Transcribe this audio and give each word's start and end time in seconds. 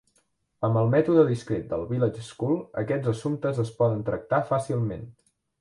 Amb 0.67 0.79
el 0.79 0.87
mètode 0.93 1.25
discret 1.31 1.67
del 1.75 1.85
Village 1.91 2.25
School 2.29 2.57
aquests 2.85 3.13
assumptes 3.15 3.63
es 3.67 3.73
poden 3.83 4.05
tractar 4.09 4.45
fàcilment. 4.53 5.07